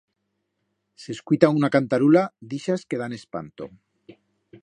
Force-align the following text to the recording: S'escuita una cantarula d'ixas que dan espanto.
S'escuita 1.03 1.51
una 1.57 1.69
cantarula 1.75 2.25
d'ixas 2.53 2.87
que 2.93 3.01
dan 3.05 3.17
espanto. 3.21 3.71